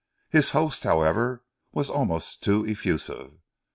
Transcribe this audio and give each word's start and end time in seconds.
His 0.31 0.49
host, 0.49 0.83
however, 0.83 1.43
was 1.73 1.91
almost 1.91 2.41
too 2.41 2.65
effusive. 2.65 3.33